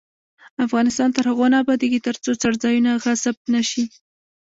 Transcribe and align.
افغانستان 0.65 1.09
تر 1.15 1.23
هغو 1.31 1.45
نه 1.51 1.57
ابادیږي، 1.63 1.99
ترڅو 2.07 2.29
څرځایونه 2.43 2.91
غصب 3.03 3.35
نشي. 3.53 3.83